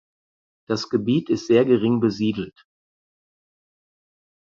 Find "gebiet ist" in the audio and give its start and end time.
0.89-1.45